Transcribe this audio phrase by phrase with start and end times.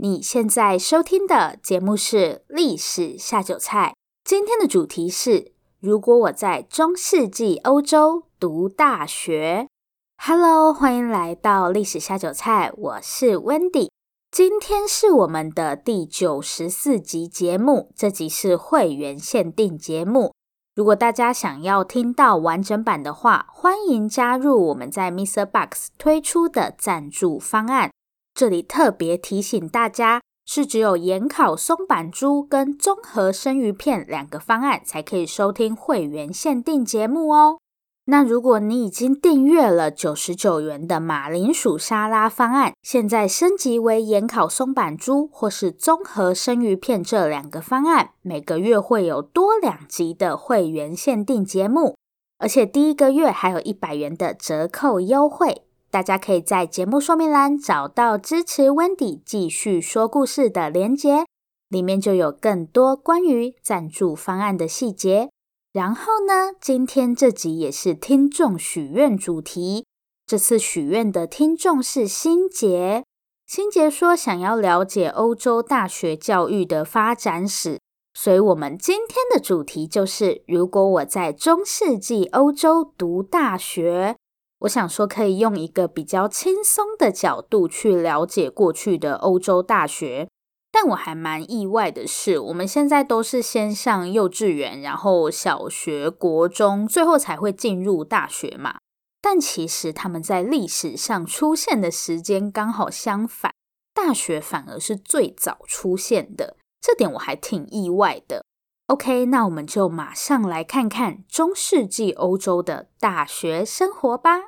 [0.00, 9.66] 你现在收听的节目是《历史下酒菜》，今天的主题是：如果我在中世纪欧洲读大学。
[10.16, 13.88] Hello，欢迎来到《历史下酒菜》，我是 Wendy。
[14.30, 20.32] 今天是我们的第九十四集节目，这集是会员限定节目。
[20.76, 25.44] 如果大家想要听到完整版的话，欢迎加入我们在 Mr.
[25.44, 27.90] Box 推出的赞助方案。
[28.38, 37.58] 这里特别提醒大家，是只有盐烤松板猪跟综合生鱼片两个方案才可以收听会员限定节目哦。
[38.04, 51.96] 那如果你已经订阅了九十九元的马铃薯沙拉方案，现在升级为盐烤松板猪或是综合生鱼片这两个方案，每个月会有多两集的会员限定节目，
[52.38, 55.64] 而且第一个月还有一百元的折扣优惠。
[55.98, 61.24] 大家可以在节目说明栏找到支持 Wendy 继续说故事的连结，
[61.68, 65.30] 里面就有更多关于赞助方案的细节。
[65.72, 69.86] 然后呢，今天这集也是听众许愿主题，
[70.24, 73.02] 这次许愿的听众是心杰。
[73.48, 77.80] 心杰说想要了解欧洲大学教育的发展史，
[78.14, 84.14] 所以我们今天的主题就是：如果我在中世纪欧洲读大学。
[84.60, 90.28] 我想说，可以用一个比较轻松的角度去了解过去的欧洲大学，
[90.72, 98.78] 但我还蛮意外的是，我们现在都是先上幼稚园，然后小学、国中，最后才会进入大学嘛。
[99.20, 103.52] 但其实他们在历史上出现的时间刚好相反，
[103.94, 108.44] 大学反而是最早出现的，这点我还挺意外的。
[108.88, 114.44] OK，那我们就马上来看看中世纪欧洲的大学生活吧。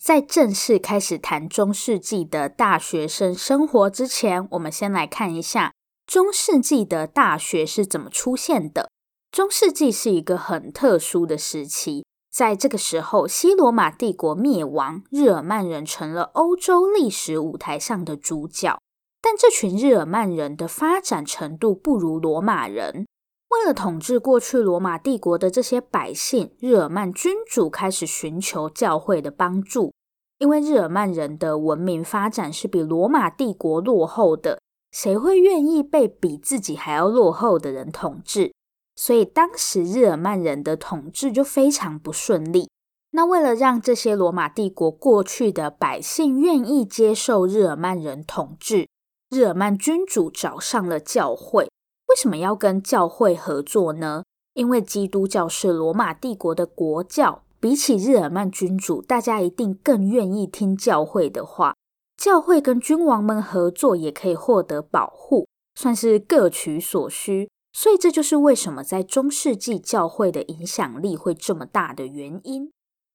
[0.00, 5.72] 在正式开始谈中世纪的大学生生活之前，我们先来看一下
[6.06, 8.88] 中世纪的大学是怎么出现的。
[9.32, 18.78] 中世纪是一个很特殊的时期，在这个时候，西罗马帝国灭亡，日耳曼人成了欧洲历史舞台上的主角。
[19.20, 23.06] 但这群日耳曼人的发展程度不如罗马人。
[23.50, 29.92] 为了统治过去罗马帝国的这些百姓，日耳曼君主开始寻求教会的帮助。
[30.38, 34.60] 因为日耳曼人的文明发展是比罗马帝国落后的，
[34.92, 38.52] 谁会愿意被比自己还要落后的人统治？
[38.94, 42.68] 所以当时日耳曼人的统治就非常不顺利。
[43.12, 48.87] 那为了让这些罗马帝国过去的百姓愿意接受日耳曼人统治，
[49.30, 54.24] 日耳曼君主找上了教会，为什么要跟教会合作呢？
[54.54, 61.74] 因为基督教是罗马帝国的国教，比起日耳曼君主，大家一定更愿意听教会的话。
[62.16, 67.50] 教会跟君王们合作，也可以获得保护，算是各取所需。
[67.74, 72.72] 所以这就是为什么在中世纪教会的影响力会这么大的原因。